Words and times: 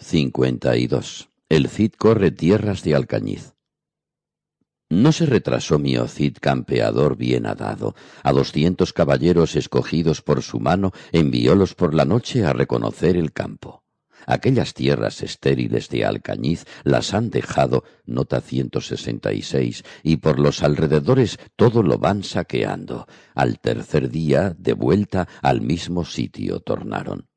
52. 0.00 1.28
El 1.48 1.68
Cid 1.68 1.92
corre 1.98 2.30
tierras 2.30 2.82
de 2.84 2.94
Alcañiz. 2.94 3.54
No 4.90 5.12
se 5.12 5.26
retrasó 5.26 5.78
mi 5.78 5.96
Cid 6.08 6.36
campeador 6.40 7.16
bien 7.16 7.46
adado. 7.46 7.94
A 8.22 8.32
doscientos 8.32 8.92
caballeros 8.92 9.56
escogidos 9.56 10.22
por 10.22 10.42
su 10.42 10.60
mano 10.60 10.92
enviólos 11.12 11.74
por 11.74 11.94
la 11.94 12.04
noche 12.04 12.44
a 12.44 12.52
reconocer 12.52 13.16
el 13.16 13.32
campo. 13.32 13.82
Aquellas 14.26 14.74
tierras 14.74 15.22
estériles 15.22 15.88
de 15.88 16.04
Alcañiz 16.04 16.64
las 16.84 17.14
han 17.14 17.30
dejado, 17.30 17.84
nota 18.04 18.40
166, 18.40 19.84
y 20.02 20.18
por 20.18 20.38
los 20.38 20.62
alrededores 20.62 21.38
todo 21.56 21.82
lo 21.82 21.98
van 21.98 22.22
saqueando. 22.22 23.06
Al 23.34 23.58
tercer 23.58 24.10
día, 24.10 24.54
de 24.58 24.74
vuelta, 24.74 25.28
al 25.42 25.60
mismo 25.60 26.04
sitio 26.04 26.60
tornaron. 26.60 27.28